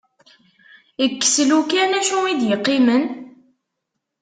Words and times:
Kkes 1.11 1.35
lukan, 1.49 1.91
acu 1.99 2.17
i 2.27 2.33
d-iqqimen? 2.39 3.03